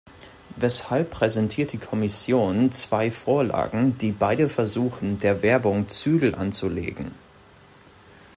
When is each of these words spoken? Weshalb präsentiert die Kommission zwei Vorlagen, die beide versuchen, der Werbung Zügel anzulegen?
Weshalb 0.55 1.11
präsentiert 1.11 1.73
die 1.73 1.77
Kommission 1.77 2.71
zwei 2.71 3.11
Vorlagen, 3.11 3.99
die 3.99 4.11
beide 4.11 4.49
versuchen, 4.49 5.19
der 5.19 5.43
Werbung 5.43 5.89
Zügel 5.89 6.33
anzulegen? 6.33 7.11